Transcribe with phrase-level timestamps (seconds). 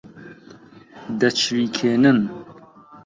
[1.19, 2.19] دەچریکێنن